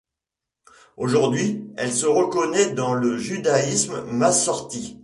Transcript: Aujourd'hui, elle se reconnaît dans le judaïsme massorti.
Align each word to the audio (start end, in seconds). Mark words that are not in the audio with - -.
Aujourd'hui, 0.97 1.69
elle 1.77 1.93
se 1.93 2.07
reconnaît 2.07 2.73
dans 2.73 2.95
le 2.95 3.19
judaïsme 3.19 4.01
massorti. 4.05 4.97